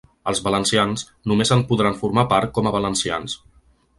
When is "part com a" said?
2.33-2.75